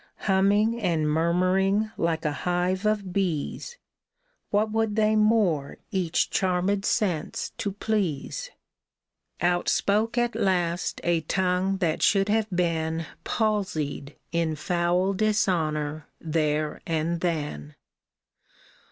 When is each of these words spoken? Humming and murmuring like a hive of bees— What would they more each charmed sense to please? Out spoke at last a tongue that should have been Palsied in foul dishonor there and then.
Humming 0.21 0.81
and 0.81 1.07
murmuring 1.07 1.91
like 1.95 2.25
a 2.25 2.31
hive 2.31 2.87
of 2.87 3.13
bees— 3.13 3.77
What 4.49 4.71
would 4.71 4.95
they 4.95 5.15
more 5.15 5.77
each 5.91 6.31
charmed 6.31 6.85
sense 6.85 7.51
to 7.59 7.71
please? 7.73 8.49
Out 9.41 9.69
spoke 9.69 10.17
at 10.17 10.33
last 10.33 11.01
a 11.03 11.21
tongue 11.21 11.77
that 11.77 12.01
should 12.01 12.29
have 12.29 12.49
been 12.49 13.05
Palsied 13.23 14.15
in 14.31 14.55
foul 14.55 15.13
dishonor 15.13 16.07
there 16.19 16.81
and 16.87 17.19
then. 17.19 17.75